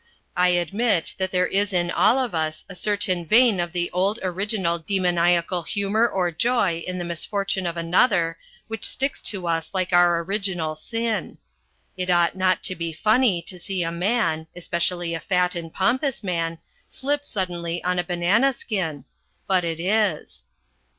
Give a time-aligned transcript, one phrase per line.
[0.35, 4.17] I admit that there is in all of us a certain vein of the old
[4.23, 9.93] original demoniacal humour or joy in the misfortune of another which sticks to us like
[9.93, 11.37] our original sin.
[11.97, 16.23] It ought not to be funny to see a man, especially a fat and pompous
[16.23, 16.57] man,
[16.89, 19.05] slip suddenly on a banana skin.
[19.45, 20.45] But it is.